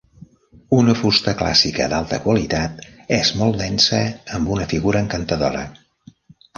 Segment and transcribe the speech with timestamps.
[0.77, 2.83] Una fusta clàssica d'alta qualitat,
[3.21, 4.03] és molt densa
[4.41, 5.67] amb una figura encantadora.